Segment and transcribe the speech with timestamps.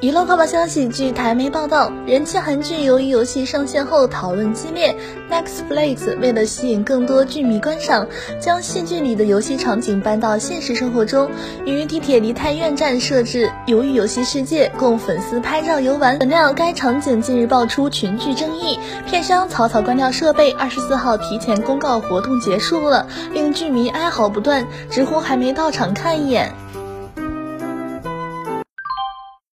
[0.00, 4.96] 娱乐快报消息，据台媒报道，人气韩剧《鱿鱼游戏》上线后讨论激烈。
[5.28, 8.06] Netflix 为了吸引更多剧迷观赏，
[8.40, 11.28] 将戏剧里的游戏场景搬到现实生活中，
[11.66, 16.18] 于地铁梨泰院站设置鱿鱼游戏世界，供粉丝拍照游玩。
[16.20, 26.52] 怎料该场景近日爆出群聚争议，片商草草关掉设备，二十四号提前公告活动结束了，令剧迷哀嚎不断，直呼还没到场看一眼。